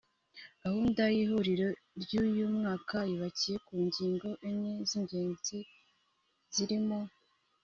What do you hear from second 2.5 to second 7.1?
mwaka yubakiye ku ngingo enye z’ingengi zirimo